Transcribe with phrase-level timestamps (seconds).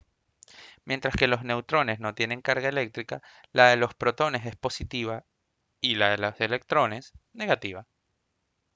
[0.83, 5.25] mientras que los neutrones no tienen carga eléctrica la de los protones es positiva
[5.79, 7.85] y la de los electrones negativa